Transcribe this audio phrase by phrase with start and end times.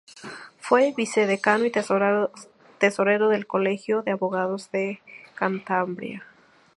[0.59, 4.99] Fue vicedecano y tesorero del Colegio de Abogados de
[5.35, 6.25] Cantabria.